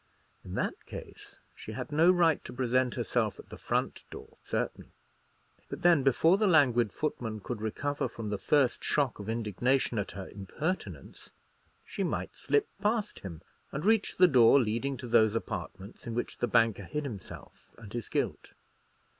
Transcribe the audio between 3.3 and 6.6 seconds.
at the front door, certainly; but then, before the